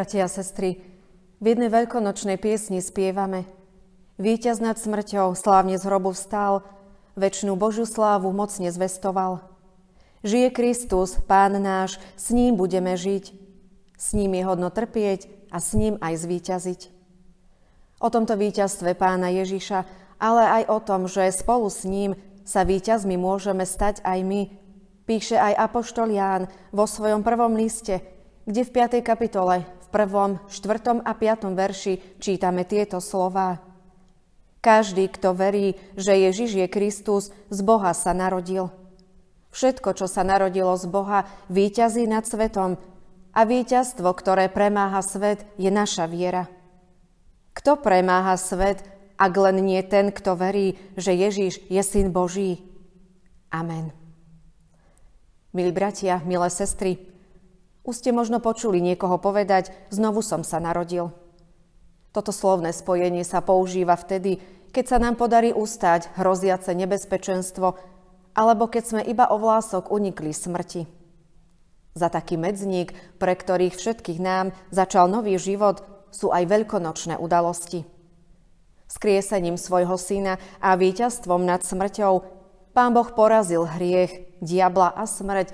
Bratia 0.00 0.24
a 0.24 0.32
sestry, 0.32 0.80
v 1.44 1.52
jednej 1.52 1.68
veľkonočnej 1.68 2.40
piesni 2.40 2.80
spievame 2.80 3.44
Víťaz 4.16 4.56
nad 4.56 4.80
smrťou 4.80 5.36
slávne 5.36 5.76
z 5.76 5.84
hrobu 5.84 6.16
vstal, 6.16 6.64
väčšinu 7.20 7.52
Božiu 7.52 7.84
slávu 7.84 8.32
mocne 8.32 8.72
zvestoval. 8.72 9.44
Žije 10.24 10.56
Kristus, 10.56 11.20
Pán 11.28 11.52
náš, 11.60 12.00
s 12.16 12.32
ním 12.32 12.56
budeme 12.56 12.96
žiť. 12.96 13.36
S 14.00 14.16
ním 14.16 14.40
je 14.40 14.42
hodno 14.48 14.72
trpieť 14.72 15.28
a 15.52 15.60
s 15.60 15.76
ním 15.76 16.00
aj 16.00 16.16
zvíťaziť. 16.24 16.80
O 18.00 18.08
tomto 18.08 18.40
víťazstve 18.40 18.96
Pána 18.96 19.28
Ježiša, 19.28 19.84
ale 20.16 20.64
aj 20.64 20.72
o 20.72 20.78
tom, 20.80 21.12
že 21.12 21.28
spolu 21.28 21.68
s 21.68 21.84
ním 21.84 22.16
sa 22.48 22.64
víťazmi 22.64 23.20
môžeme 23.20 23.68
stať 23.68 24.00
aj 24.00 24.24
my, 24.24 24.48
píše 25.04 25.36
aj 25.36 25.60
Apoštol 25.60 26.08
Ján 26.08 26.48
vo 26.72 26.88
svojom 26.88 27.20
prvom 27.20 27.52
liste, 27.52 28.00
kde 28.48 28.64
v 28.64 28.70
5. 28.72 29.04
kapitole, 29.04 29.68
1., 29.92 30.46
4. 30.48 31.02
a 31.02 31.12
5. 31.12 31.50
verši 31.52 32.22
čítame 32.22 32.62
tieto 32.64 33.02
slová. 33.02 33.58
Každý, 34.60 35.08
kto 35.08 35.32
verí, 35.32 35.74
že 35.96 36.14
Ježiš 36.14 36.54
je 36.54 36.66
Kristus, 36.68 37.34
z 37.48 37.58
Boha 37.64 37.90
sa 37.96 38.14
narodil. 38.14 38.68
Všetko, 39.50 39.98
čo 39.98 40.06
sa 40.06 40.22
narodilo 40.22 40.70
z 40.78 40.86
Boha, 40.86 41.26
víťazí 41.50 42.06
nad 42.06 42.22
svetom 42.22 42.78
a 43.34 43.40
víťazstvo, 43.42 44.06
ktoré 44.14 44.46
premáha 44.46 45.02
svet, 45.02 45.48
je 45.58 45.72
naša 45.72 46.06
viera. 46.06 46.46
Kto 47.56 47.80
premáha 47.80 48.38
svet, 48.38 48.84
ak 49.18 49.32
len 49.36 49.64
nie 49.64 49.82
ten, 49.82 50.14
kto 50.14 50.38
verí, 50.38 50.78
že 50.94 51.16
Ježiš 51.16 51.66
je 51.66 51.82
Syn 51.82 52.14
Boží? 52.14 52.62
Amen. 53.50 53.90
Milí 55.50 55.74
bratia, 55.74 56.22
milé 56.22 56.46
sestry, 56.46 57.10
už 57.84 57.94
ste 57.96 58.10
možno 58.12 58.38
počuli 58.44 58.78
niekoho 58.84 59.16
povedať, 59.16 59.72
znovu 59.88 60.20
som 60.20 60.44
sa 60.44 60.60
narodil. 60.60 61.12
Toto 62.10 62.34
slovné 62.34 62.74
spojenie 62.74 63.22
sa 63.22 63.40
používa 63.40 63.94
vtedy, 63.94 64.42
keď 64.70 64.84
sa 64.86 64.98
nám 64.98 65.18
podarí 65.18 65.54
ustať 65.54 66.14
hroziace 66.18 66.74
nebezpečenstvo, 66.74 67.78
alebo 68.34 68.70
keď 68.70 68.82
sme 68.84 69.02
iba 69.06 69.26
o 69.30 69.38
vlások 69.38 69.90
unikli 69.90 70.30
smrti. 70.30 70.86
Za 71.94 72.06
taký 72.06 72.38
medzník, 72.38 72.94
pre 73.18 73.34
ktorých 73.34 73.74
všetkých 73.74 74.22
nám 74.22 74.54
začal 74.70 75.10
nový 75.10 75.34
život, 75.38 75.82
sú 76.14 76.30
aj 76.30 76.46
veľkonočné 76.46 77.18
udalosti. 77.18 77.82
Skriesením 78.90 79.58
svojho 79.58 79.94
syna 79.98 80.38
a 80.58 80.74
víťazstvom 80.74 81.46
nad 81.46 81.62
smrťou 81.62 82.38
Pán 82.70 82.94
Boh 82.94 83.10
porazil 83.10 83.66
hriech, 83.66 84.38
diabla 84.38 84.94
a 84.94 85.06
smrť, 85.06 85.50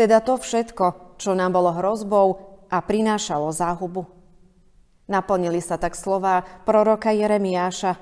teda 0.00 0.24
to 0.24 0.40
všetko, 0.40 1.03
čo 1.18 1.34
nám 1.34 1.54
bolo 1.54 1.70
hrozbou 1.74 2.54
a 2.70 2.82
prinášalo 2.82 3.54
záhubu. 3.54 4.06
Naplnili 5.04 5.60
sa 5.60 5.76
tak 5.76 5.92
slova 5.94 6.42
proroka 6.64 7.12
Jeremiáša. 7.12 8.00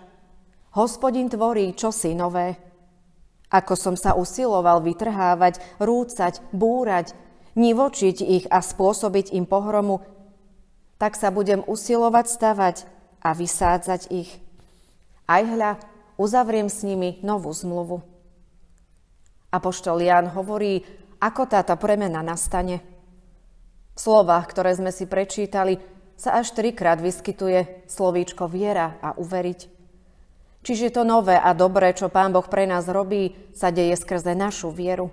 Hospodin 0.78 1.26
tvorí 1.26 1.74
čosi 1.74 2.14
nové. 2.14 2.56
Ako 3.52 3.76
som 3.76 3.94
sa 3.98 4.16
usiloval 4.16 4.80
vytrhávať, 4.80 5.60
rúcať, 5.82 6.40
búrať, 6.54 7.12
nivočiť 7.58 8.16
ich 8.24 8.44
a 8.48 8.64
spôsobiť 8.64 9.36
im 9.36 9.44
pohromu, 9.44 10.00
tak 10.96 11.18
sa 11.18 11.28
budem 11.28 11.60
usilovať 11.66 12.26
stavať 12.32 12.76
a 13.20 13.36
vysádzať 13.36 14.08
ich. 14.08 14.30
Aj 15.28 15.42
hľa, 15.44 15.76
uzavriem 16.16 16.72
s 16.72 16.80
nimi 16.86 17.20
novú 17.20 17.52
zmluvu. 17.52 18.00
Apoštol 19.52 20.00
Jan 20.00 20.32
hovorí, 20.32 20.80
ako 21.20 21.44
táto 21.44 21.76
premena 21.76 22.24
nastane– 22.24 22.80
v 23.92 23.98
slovách, 23.98 24.48
ktoré 24.48 24.72
sme 24.76 24.90
si 24.90 25.04
prečítali, 25.04 25.76
sa 26.16 26.38
až 26.38 26.54
trikrát 26.54 27.02
vyskytuje 27.02 27.88
slovíčko 27.90 28.46
viera 28.46 28.96
a 29.02 29.12
uveriť. 29.18 29.60
Čiže 30.62 30.94
to 30.94 31.02
nové 31.02 31.34
a 31.34 31.50
dobré, 31.58 31.90
čo 31.90 32.06
Pán 32.06 32.30
Boh 32.30 32.46
pre 32.46 32.70
nás 32.70 32.86
robí, 32.86 33.34
sa 33.50 33.74
deje 33.74 33.98
skrze 33.98 34.38
našu 34.38 34.70
vieru. 34.70 35.10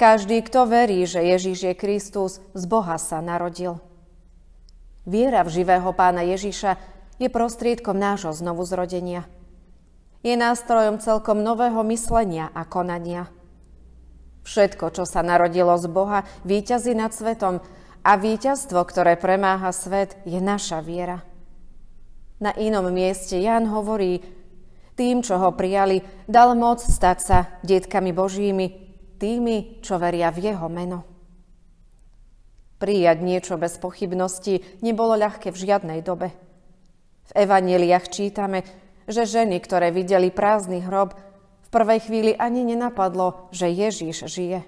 Každý, 0.00 0.40
kto 0.40 0.64
verí, 0.64 1.04
že 1.04 1.20
Ježíš 1.20 1.68
je 1.68 1.74
Kristus, 1.76 2.40
z 2.56 2.64
Boha 2.64 2.96
sa 2.96 3.20
narodil. 3.20 3.76
Viera 5.04 5.44
v 5.44 5.52
živého 5.52 5.92
pána 5.92 6.24
Ježíša 6.24 6.80
je 7.20 7.28
prostriedkom 7.28 8.00
nášho 8.00 8.32
znovuzrodenia. 8.32 9.28
Je 10.24 10.32
nástrojom 10.32 11.02
celkom 11.02 11.44
nového 11.44 11.84
myslenia 11.92 12.48
a 12.56 12.64
konania. 12.64 13.28
Všetko, 14.42 14.90
čo 14.90 15.04
sa 15.06 15.22
narodilo 15.22 15.74
z 15.78 15.86
Boha, 15.86 16.26
víťazí 16.42 16.98
nad 16.98 17.14
svetom 17.14 17.62
a 18.02 18.12
víťazstvo, 18.18 18.82
ktoré 18.82 19.14
premáha 19.14 19.70
svet, 19.70 20.18
je 20.26 20.42
naša 20.42 20.82
viera. 20.82 21.22
Na 22.42 22.50
inom 22.58 22.90
mieste 22.90 23.38
Jan 23.38 23.70
hovorí, 23.70 24.18
tým, 24.98 25.22
čo 25.22 25.38
ho 25.38 25.54
prijali, 25.54 26.02
dal 26.26 26.58
moc 26.58 26.82
stať 26.82 27.18
sa 27.22 27.38
detkami 27.62 28.10
Božími, 28.10 28.66
tými, 29.22 29.78
čo 29.80 29.96
veria 30.02 30.34
v 30.34 30.50
jeho 30.50 30.66
meno. 30.66 31.06
Prijať 32.82 33.22
niečo 33.22 33.54
bez 33.54 33.78
pochybnosti 33.78 34.82
nebolo 34.82 35.14
ľahké 35.14 35.54
v 35.54 35.60
žiadnej 35.62 36.02
dobe. 36.02 36.34
V 37.30 37.32
evaneliách 37.46 38.10
čítame, 38.10 38.66
že 39.06 39.22
ženy, 39.22 39.62
ktoré 39.62 39.94
videli 39.94 40.34
prázdny 40.34 40.82
hrob, 40.82 41.14
prvej 41.72 42.00
chvíli 42.04 42.32
ani 42.36 42.68
nenapadlo, 42.68 43.48
že 43.50 43.72
Ježíš 43.72 44.28
žije. 44.28 44.60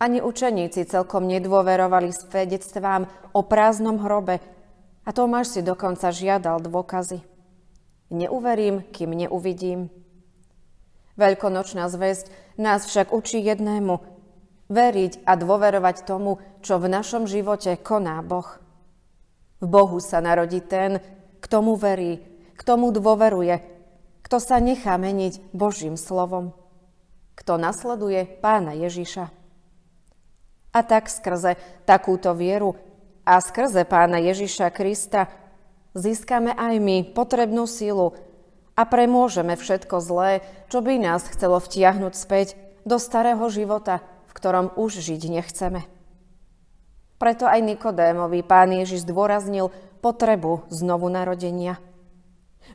Ani 0.00 0.20
učeníci 0.20 0.84
celkom 0.84 1.24
nedôverovali 1.28 2.12
svedectvám 2.12 3.08
o 3.32 3.40
prázdnom 3.44 4.00
hrobe 4.00 4.40
a 5.04 5.10
Tomáš 5.12 5.56
si 5.56 5.60
dokonca 5.64 6.12
žiadal 6.12 6.60
dôkazy. 6.60 7.24
Neuverím, 8.12 8.84
kým 8.92 9.16
neuvidím. 9.16 9.88
Veľkonočná 11.20 11.88
zväzť 11.88 12.32
nás 12.56 12.88
však 12.88 13.12
učí 13.12 13.44
jednému 13.44 14.00
veriť 14.70 15.26
a 15.26 15.34
dôverovať 15.34 16.06
tomu, 16.06 16.38
čo 16.62 16.78
v 16.78 16.86
našom 16.88 17.26
živote 17.26 17.74
koná 17.76 18.22
Boh. 18.22 18.46
V 19.60 19.66
Bohu 19.68 19.98
sa 20.00 20.22
narodí 20.24 20.62
ten, 20.64 21.02
kto 21.42 21.60
mu 21.60 21.74
verí, 21.76 22.22
kto 22.56 22.80
mu 22.80 22.88
dôveruje, 22.94 23.79
kto 24.24 24.36
sa 24.38 24.60
nechá 24.60 24.96
meniť 25.00 25.52
Božím 25.56 25.96
slovom, 25.96 26.52
kto 27.36 27.56
nasleduje 27.56 28.28
pána 28.40 28.76
Ježiša. 28.76 29.32
A 30.70 30.80
tak 30.86 31.10
skrze 31.10 31.58
takúto 31.82 32.30
vieru 32.36 32.78
a 33.26 33.42
skrze 33.42 33.82
pána 33.88 34.22
Ježiša 34.22 34.70
Krista 34.70 35.26
získame 35.96 36.54
aj 36.54 36.78
my 36.78 36.96
potrebnú 37.10 37.66
silu 37.66 38.14
a 38.78 38.86
premôžeme 38.86 39.58
všetko 39.58 39.98
zlé, 39.98 40.46
čo 40.70 40.78
by 40.78 41.02
nás 41.02 41.26
chcelo 41.26 41.58
vtiahnuť 41.58 42.14
späť 42.14 42.54
do 42.86 43.02
starého 43.02 43.42
života, 43.50 43.98
v 44.30 44.32
ktorom 44.38 44.66
už 44.78 45.02
žiť 45.02 45.22
nechceme. 45.26 45.82
Preto 47.18 47.44
aj 47.44 47.60
Nikodémovi 47.60 48.40
pán 48.46 48.72
Ježiš 48.72 49.04
zdôraznil 49.04 49.74
potrebu 50.00 50.70
znovu 50.70 51.10
narodenia– 51.10 51.82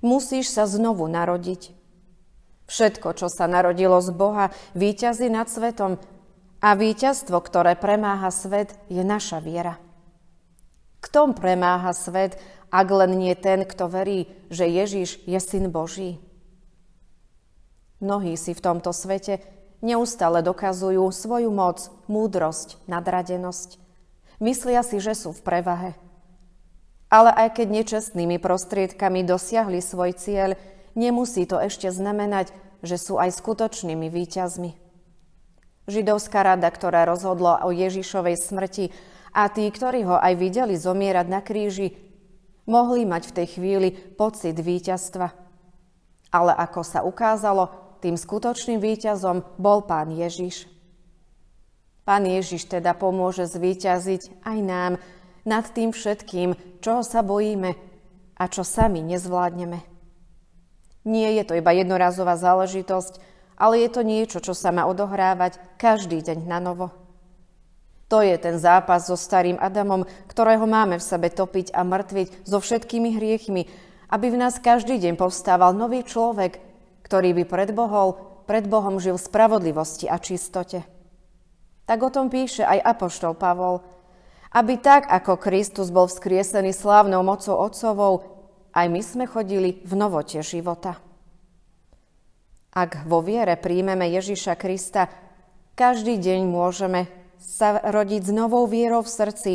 Musíš 0.03 0.51
sa 0.51 0.67
znovu 0.67 1.07
narodiť. 1.07 1.71
Všetko, 2.65 3.13
čo 3.13 3.27
sa 3.29 3.45
narodilo 3.45 4.01
z 4.01 4.09
Boha, 4.09 4.49
víťazí 4.73 5.29
nad 5.29 5.45
svetom 5.45 6.01
a 6.59 6.69
víťazstvo, 6.73 7.37
ktoré 7.37 7.77
premáha 7.77 8.33
svet, 8.33 8.73
je 8.89 9.05
naša 9.05 9.37
viera. 9.37 9.77
Kto 11.05 11.37
premáha 11.37 11.93
svet, 11.93 12.41
ak 12.73 12.87
len 12.89 13.21
nie 13.21 13.37
ten, 13.37 13.61
kto 13.61 13.85
verí, 13.85 14.25
že 14.49 14.65
Ježiš 14.65 15.21
je 15.29 15.37
Syn 15.37 15.69
Boží? 15.69 16.17
Mnohí 18.01 18.33
si 18.33 18.57
v 18.57 18.63
tomto 18.65 18.89
svete 18.89 19.45
neustále 19.85 20.41
dokazujú 20.41 21.05
svoju 21.13 21.53
moc, 21.53 21.93
múdrosť, 22.09 22.81
nadradenosť. 22.89 23.77
Myslia 24.41 24.81
si, 24.81 24.97
že 24.97 25.13
sú 25.13 25.31
v 25.31 25.45
prevahe– 25.45 25.91
ale 27.09 27.31
aj 27.31 27.61
keď 27.61 27.67
nečestnými 27.69 28.37
prostriedkami 28.41 29.21
dosiahli 29.21 29.79
svoj 29.79 30.17
cieľ, 30.17 30.57
nemusí 30.97 31.45
to 31.45 31.61
ešte 31.61 31.91
znamenať, 31.91 32.51
že 32.81 32.97
sú 32.97 33.17
aj 33.17 33.33
skutočnými 33.33 34.09
výťazmi. 34.09 34.71
Židovská 35.85 36.41
rada, 36.41 36.65
ktorá 36.69 37.05
rozhodla 37.05 37.61
o 37.61 37.69
Ježišovej 37.69 38.41
smrti 38.41 38.85
a 39.35 39.45
tí, 39.53 39.69
ktorí 39.69 40.01
ho 40.07 40.17
aj 40.17 40.33
videli 40.33 40.73
zomierať 40.73 41.27
na 41.29 41.45
kríži, 41.45 41.93
mohli 42.65 43.05
mať 43.05 43.29
v 43.29 43.35
tej 43.37 43.47
chvíli 43.57 43.89
pocit 43.93 44.57
víťazstva. 44.57 45.29
Ale 46.33 46.51
ako 46.57 46.81
sa 46.81 47.05
ukázalo, 47.05 47.69
tým 48.01 48.17
skutočným 48.17 48.81
víťazom 48.81 49.45
bol 49.61 49.85
pán 49.85 50.09
Ježiš. 50.09 50.65
Pán 52.05 52.25
Ježiš 52.25 52.69
teda 52.69 52.93
pomôže 52.93 53.49
zvíťaziť 53.49 54.45
aj 54.45 54.57
nám, 54.61 54.93
nad 55.45 55.65
tým 55.71 55.93
všetkým, 55.93 56.81
čoho 56.81 57.05
sa 57.05 57.21
bojíme 57.21 57.77
a 58.35 58.43
čo 58.49 58.65
sami 58.65 59.05
nezvládneme. 59.05 59.79
Nie 61.05 61.37
je 61.37 61.43
to 61.45 61.53
iba 61.55 61.69
jednorazová 61.71 62.33
záležitosť, 62.35 63.21
ale 63.55 63.85
je 63.85 63.89
to 63.93 64.01
niečo, 64.01 64.41
čo 64.41 64.57
sa 64.57 64.73
má 64.73 64.89
odohrávať 64.89 65.61
každý 65.77 66.19
deň 66.19 66.49
na 66.49 66.59
novo. 66.59 66.91
To 68.09 68.21
je 68.21 68.37
ten 68.37 68.61
zápas 68.61 69.09
so 69.09 69.17
starým 69.17 69.57
Adamom, 69.57 70.05
ktorého 70.29 70.69
máme 70.69 71.01
v 71.01 71.07
sebe 71.07 71.29
topiť 71.33 71.73
a 71.73 71.81
mŕtviť 71.81 72.45
so 72.45 72.61
všetkými 72.61 73.17
hriechmi, 73.17 73.65
aby 74.13 74.29
v 74.29 74.37
nás 74.37 74.61
každý 74.61 75.01
deň 75.01 75.17
povstával 75.17 75.73
nový 75.73 76.05
človek, 76.05 76.61
ktorý 77.01 77.33
by 77.41 77.43
pred, 77.49 77.69
Bohol, 77.73 78.17
pred 78.45 78.65
Bohom 78.69 79.01
žil 79.01 79.17
v 79.17 79.25
spravodlivosti 79.25 80.05
a 80.05 80.21
čistote. 80.21 80.85
Tak 81.85 81.97
o 82.01 82.09
tom 82.13 82.29
píše 82.29 82.65
aj 82.65 82.81
Apoštol 82.97 83.37
Pavol. 83.37 83.81
Aby 84.55 84.79
tak, 84.79 85.11
ako 85.11 85.35
Kristus 85.35 85.91
bol 85.91 86.07
vzkriesený 86.07 86.71
slávnou 86.71 87.19
mocou 87.27 87.59
Otcovou, 87.59 88.23
aj 88.71 88.87
my 88.87 89.01
sme 89.03 89.25
chodili 89.27 89.83
v 89.83 89.93
novote 89.99 90.39
života. 90.39 90.95
Ak 92.71 93.03
vo 93.03 93.19
viere 93.19 93.59
príjmeme 93.59 94.07
Ježiša 94.15 94.55
Krista, 94.55 95.11
každý 95.75 96.15
deň 96.15 96.47
môžeme 96.47 97.11
sa 97.35 97.83
rodiť 97.83 98.27
s 98.27 98.31
novou 98.31 98.63
vierou 98.63 99.03
v 99.03 99.11
srdci, 99.11 99.51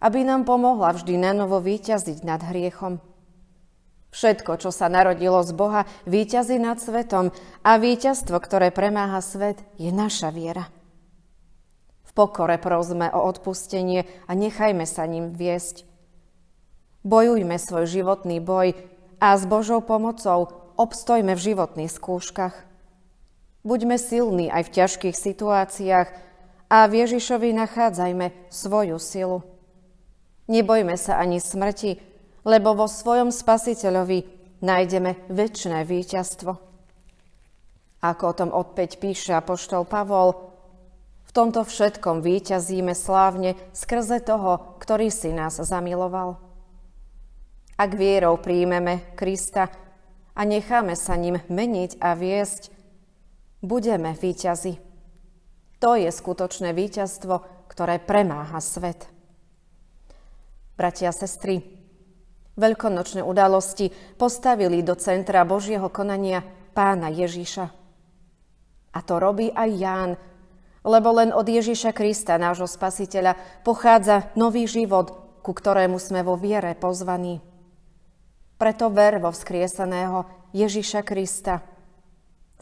aby 0.00 0.24
nám 0.24 0.48
pomohla 0.48 0.96
vždy 0.96 1.20
na 1.20 1.36
novo 1.36 1.60
výťaziť 1.60 2.24
nad 2.24 2.40
hriechom. 2.40 3.04
Všetko, 4.12 4.60
čo 4.60 4.68
sa 4.68 4.92
narodilo 4.92 5.40
z 5.40 5.52
Boha, 5.56 5.88
výťazí 6.04 6.60
nad 6.60 6.76
svetom 6.76 7.32
a 7.64 7.70
víťazstvo, 7.80 8.36
ktoré 8.36 8.68
premáha 8.68 9.24
svet, 9.24 9.60
je 9.80 9.88
naša 9.88 10.28
viera. 10.28 10.68
Pokore 12.12 12.60
prosme 12.60 13.08
o 13.08 13.24
odpustenie 13.24 14.04
a 14.28 14.36
nechajme 14.36 14.84
sa 14.84 15.08
ním 15.08 15.32
viesť. 15.32 15.88
Bojujme 17.08 17.56
svoj 17.56 17.88
životný 17.88 18.38
boj 18.38 18.76
a 19.16 19.34
s 19.34 19.48
Božou 19.48 19.80
pomocou 19.80 20.52
obstojme 20.76 21.32
v 21.32 21.44
životných 21.52 21.88
skúškach. 21.88 22.54
Buďme 23.64 23.96
silní 23.96 24.52
aj 24.52 24.68
v 24.68 24.74
ťažkých 24.76 25.16
situáciách 25.16 26.08
a 26.68 26.78
v 26.84 26.92
Ježišovi 27.06 27.56
nachádzajme 27.56 28.52
svoju 28.52 29.00
silu. 29.00 29.40
Nebojme 30.52 30.98
sa 31.00 31.16
ani 31.16 31.40
smrti, 31.40 31.96
lebo 32.44 32.74
vo 32.76 32.90
svojom 32.90 33.32
spasiteľovi 33.32 34.26
nájdeme 34.60 35.32
väčšie 35.32 35.80
víťazstvo. 35.86 36.52
Ako 38.02 38.22
o 38.26 38.34
tom 38.34 38.50
odpäť 38.50 38.98
píše 38.98 39.32
apoštol 39.32 39.86
Pavol, 39.86 40.51
v 41.32 41.40
tomto 41.40 41.64
všetkom 41.64 42.20
víťazíme 42.20 42.92
slávne 42.92 43.56
skrze 43.72 44.20
toho, 44.20 44.76
ktorý 44.76 45.08
si 45.08 45.32
nás 45.32 45.56
zamiloval. 45.56 46.36
Ak 47.80 47.96
vierou 47.96 48.36
príjmeme 48.36 49.16
Krista 49.16 49.72
a 50.36 50.44
necháme 50.44 50.92
sa 50.92 51.16
ním 51.16 51.40
meniť 51.48 52.04
a 52.04 52.12
viesť, 52.12 52.68
budeme 53.64 54.12
víťazi. 54.12 54.76
To 55.80 55.96
je 55.96 56.12
skutočné 56.12 56.76
víťazstvo, 56.76 57.64
ktoré 57.64 57.96
premáha 57.96 58.60
svet. 58.60 59.08
Bratia 60.76 61.08
a 61.08 61.16
sestry, 61.16 61.64
Veľkonočné 62.60 63.24
udalosti 63.24 63.88
postavili 64.20 64.84
do 64.84 64.92
centra 65.00 65.48
Božieho 65.48 65.88
konania 65.88 66.44
pána 66.76 67.08
Ježiša. 67.08 67.64
A 68.92 68.98
to 69.00 69.16
robí 69.16 69.48
aj 69.48 69.70
Ján, 69.72 70.12
lebo 70.82 71.14
len 71.14 71.30
od 71.30 71.46
Ježiša 71.46 71.94
Krista, 71.94 72.38
nášho 72.38 72.66
spasiteľa, 72.66 73.38
pochádza 73.62 74.30
nový 74.34 74.66
život, 74.66 75.14
ku 75.42 75.54
ktorému 75.54 75.98
sme 75.98 76.26
vo 76.26 76.34
viere 76.38 76.74
pozvaní. 76.74 77.42
Preto 78.58 78.90
ver 78.90 79.18
vo 79.18 79.34
vzkrieseného 79.34 80.26
Ježiša 80.54 81.02
Krista. 81.02 81.62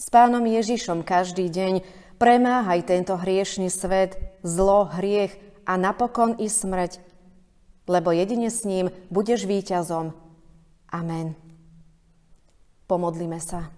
S 0.00 0.08
pánom 0.08 0.40
Ježišom 0.44 1.04
každý 1.04 1.52
deň 1.52 1.84
premáhaj 2.16 2.88
tento 2.88 3.20
hriešný 3.20 3.68
svet, 3.68 4.16
zlo, 4.40 4.88
hriech 4.88 5.36
a 5.68 5.76
napokon 5.76 6.40
i 6.40 6.48
smrť, 6.48 7.00
lebo 7.84 8.12
jedine 8.12 8.48
s 8.48 8.64
ním 8.64 8.88
budeš 9.12 9.44
víťazom. 9.44 10.16
Amen. 10.88 11.36
Pomodlíme 12.88 13.38
sa. 13.38 13.68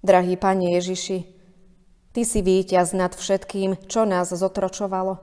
Drahý 0.00 0.40
Pane 0.40 0.80
Ježiši, 0.80 1.39
Ty 2.10 2.22
si 2.26 2.42
víťaz 2.42 2.90
nad 2.90 3.14
všetkým, 3.14 3.86
čo 3.86 4.02
nás 4.02 4.34
zotročovalo. 4.34 5.22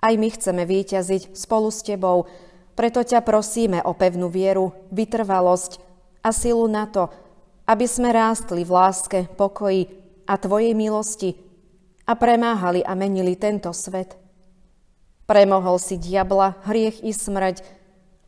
Aj 0.00 0.14
my 0.14 0.28
chceme 0.32 0.64
víťaziť 0.64 1.36
spolu 1.36 1.68
s 1.68 1.84
Tebou, 1.84 2.24
preto 2.72 3.02
ťa 3.02 3.20
prosíme 3.26 3.82
o 3.82 3.92
pevnú 3.92 4.30
vieru, 4.30 4.72
vytrvalosť 4.94 5.82
a 6.22 6.30
silu 6.30 6.64
na 6.70 6.86
to, 6.86 7.10
aby 7.68 7.84
sme 7.84 8.14
rástli 8.14 8.64
v 8.64 8.72
láske, 8.72 9.18
pokoji 9.36 9.90
a 10.24 10.40
Tvojej 10.40 10.72
milosti 10.72 11.36
a 12.08 12.16
premáhali 12.16 12.80
a 12.80 12.96
menili 12.96 13.36
tento 13.36 13.68
svet. 13.76 14.16
Premohol 15.28 15.76
si 15.76 16.00
diabla, 16.00 16.56
hriech 16.64 17.04
i 17.04 17.12
smrť, 17.12 17.60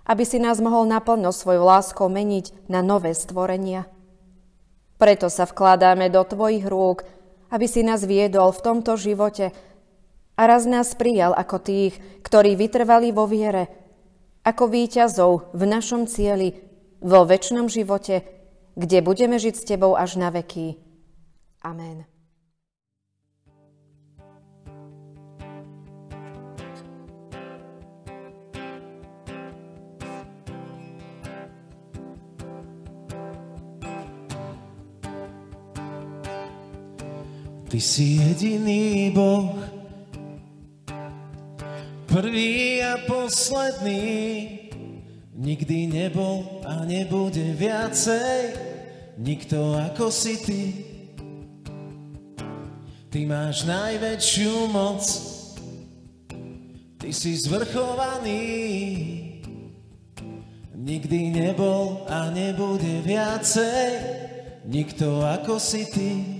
aby 0.04 0.24
si 0.28 0.36
nás 0.36 0.60
mohol 0.60 0.84
naplno 0.84 1.32
svojou 1.32 1.64
láskou 1.64 2.12
meniť 2.12 2.68
na 2.68 2.84
nové 2.84 3.16
stvorenia. 3.16 3.88
Preto 5.00 5.32
sa 5.32 5.48
vkladáme 5.48 6.12
do 6.12 6.20
Tvojich 6.26 6.68
rúk, 6.68 7.08
aby 7.50 7.66
si 7.66 7.82
nás 7.82 8.06
viedol 8.06 8.54
v 8.54 8.64
tomto 8.64 8.94
živote 8.96 9.50
a 10.38 10.42
raz 10.48 10.64
nás 10.64 10.96
prijal 10.96 11.36
ako 11.36 11.60
tých, 11.60 11.94
ktorí 12.24 12.56
vytrvali 12.56 13.12
vo 13.12 13.28
viere, 13.28 13.68
ako 14.46 14.72
víťazov 14.72 15.52
v 15.52 15.62
našom 15.68 16.08
cieli, 16.08 16.56
vo 17.04 17.28
väčšnom 17.28 17.68
živote, 17.68 18.24
kde 18.78 18.98
budeme 19.04 19.36
žiť 19.36 19.54
s 19.56 19.66
Tebou 19.66 19.98
až 19.98 20.16
na 20.16 20.32
veky. 20.32 20.80
Amen. 21.60 22.08
Ty 37.70 37.78
si 37.78 38.18
jediný 38.18 39.14
Boh, 39.14 39.54
prvý 42.10 42.82
a 42.82 42.98
posledný, 43.06 44.02
nikdy 45.38 45.86
nebol 45.86 46.66
a 46.66 46.82
nebude 46.82 47.54
viacej, 47.54 48.58
nikto 49.22 49.78
ako 49.78 50.10
si 50.10 50.34
Ty. 50.42 50.62
Ty 53.06 53.20
máš 53.30 53.62
najväčšiu 53.62 54.54
moc, 54.66 55.06
Ty 56.98 57.08
si 57.14 57.38
zvrchovaný, 57.38 58.42
nikdy 60.74 61.38
nebol 61.38 62.02
a 62.10 62.34
nebude 62.34 62.98
viacej, 63.06 63.86
nikto 64.66 65.22
ako 65.22 65.62
si 65.62 65.86
Ty. 65.86 66.39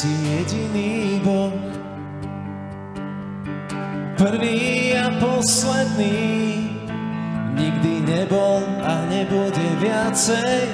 Si 0.00 0.08
jediný 0.08 1.20
Boh. 1.20 1.52
Prvý 4.16 4.96
a 4.96 5.12
posledný, 5.20 6.72
nikdy 7.52 8.08
nebol 8.08 8.64
a 8.80 9.04
nebude 9.12 9.68
viacej, 9.76 10.72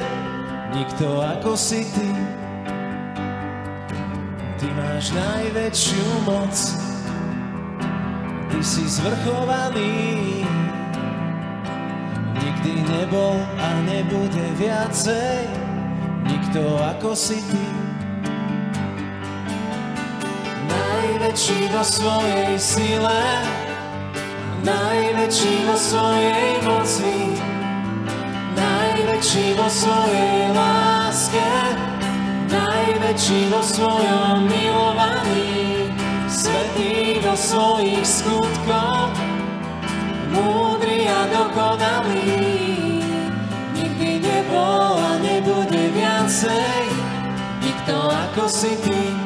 nikto 0.79 1.27
ako 1.27 1.59
si 1.59 1.83
ty. 1.91 2.11
Ty 4.63 4.67
máš 4.79 5.11
najväčšiu 5.11 6.07
moc, 6.23 6.55
ty 8.55 8.61
si 8.63 8.87
zvrchovaný, 8.87 10.47
nikdy 12.31 12.73
nebol 12.79 13.43
a 13.59 13.71
nebude 13.91 14.47
viacej, 14.55 15.51
nikto 16.31 16.63
ako 16.79 17.11
si 17.19 17.43
ty. 17.43 17.86
Najväčší 21.37 21.69
vo 21.69 21.85
svojej 21.85 22.57
sile, 22.57 23.25
najväčší 24.65 25.69
vo 25.69 25.77
svojej 25.77 26.65
moci, 26.65 27.37
najväčší 28.57 29.53
vo 29.61 29.69
svojej 29.69 30.57
láske, 30.57 31.49
najväčší 32.49 33.53
vo 33.53 33.61
svojom 33.61 34.49
milovaní, 34.49 35.93
svetý 36.25 37.21
vo 37.21 37.37
svojich 37.37 38.01
skutkoch, 38.01 39.13
múdry 40.33 41.05
a 41.05 41.21
dokonalý. 41.37 42.33
Nikdy 43.77 44.25
nebol 44.25 44.97
a 45.05 45.21
nebude 45.21 45.85
viacej, 45.93 46.89
nikto 47.61 47.93
ako 48.09 48.49
si. 48.49 48.73
Ty 48.81 49.26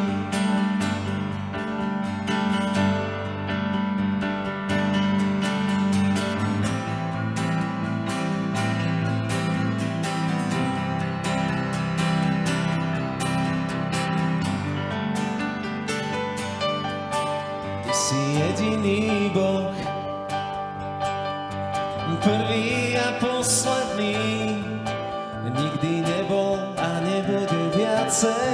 viacej, 28.21 28.53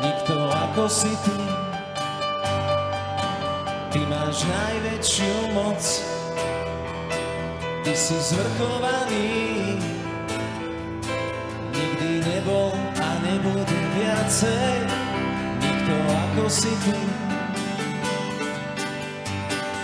nikto 0.00 0.36
ako 0.48 0.88
si 0.88 1.12
ty. 1.20 1.36
Ty 3.92 4.00
máš 4.08 4.40
najväčšiu 4.48 5.52
moc, 5.52 5.82
ty 7.84 7.92
si 7.92 8.16
zvrchovaný, 8.16 9.28
nikdy 11.76 12.24
nebol 12.24 12.72
a 12.96 13.08
nebude 13.20 13.80
viacej, 14.00 14.88
nikto 15.60 15.94
ako 16.08 16.44
si 16.48 16.72
ty. 16.80 16.96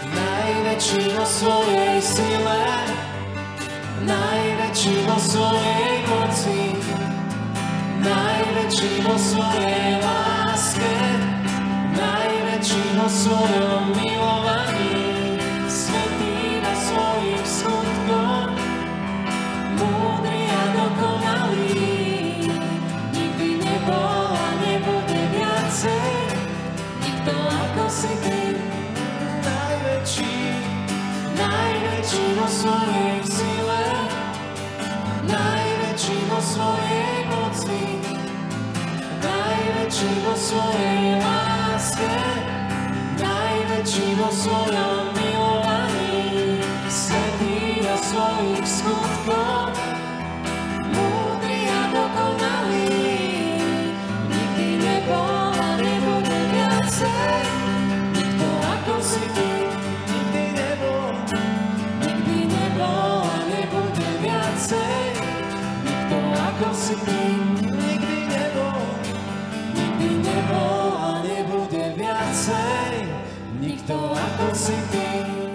Najväčší 0.09 1.05
vo 1.13 1.27
svojej 1.29 2.01
sile, 2.01 2.65
najväčší 4.09 4.95
vo 5.05 5.19
svojej 5.21 5.97
moci, 6.09 6.96
najväčší 8.07 9.03
vo 9.03 9.19
svojej 9.19 9.99
láske, 9.99 10.95
najväčší 11.91 12.85
vo 12.95 13.09
svojom 13.11 13.83
milovaní, 13.99 14.46
najväčší 39.97 40.29
vo 40.29 40.35
svojej 40.37 41.09
láske, 41.25 42.17
najväčší 43.17 44.09
vo 44.21 44.29
svojom 44.29 45.09
milovaní, 45.17 46.61
svetý 46.85 47.81
a 47.89 47.97
svojich 47.97 48.67
skutkoch, 48.69 49.73
múdry 50.93 51.61
a 51.73 51.83
dokonalý. 51.97 53.01
Nikdy 54.29 54.69
nebol 54.85 55.57
a 55.57 55.71
nebude 55.81 56.39
viacej, 56.53 57.41
nikto 58.21 58.49
ako 58.53 58.95
si 59.01 59.25
ty. 59.33 59.51
Nikdy 60.13 60.45
nebol, 60.61 61.09
nikdy 62.05 62.39
nebol 62.53 63.25
a 63.25 63.37
nebude 63.49 64.09
viacej, 64.21 65.01
nikto 65.89 66.19
ako 66.37 66.69
si 66.77 66.97
ty. 67.01 67.16
estou 73.87 74.13
a 74.17 74.47
conseguir. 74.49 75.46